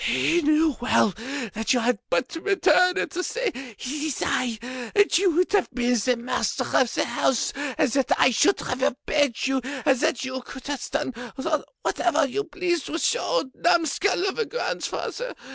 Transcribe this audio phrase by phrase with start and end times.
[0.07, 1.13] You knew well,
[1.53, 4.57] that you had but to return and to say: 'It is I,'
[4.95, 8.81] and you would have been the master of the house, and that I should have
[8.81, 11.11] obeyed you, and that you could have done
[11.83, 15.35] whatever you pleased with your old numskull of a grandfather!